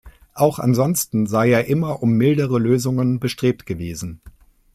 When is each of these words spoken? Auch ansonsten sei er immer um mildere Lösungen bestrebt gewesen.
Auch 0.33 0.57
ansonsten 0.57 1.27
sei 1.27 1.51
er 1.51 1.65
immer 1.67 2.01
um 2.01 2.13
mildere 2.13 2.57
Lösungen 2.57 3.19
bestrebt 3.19 3.67
gewesen. 3.67 4.19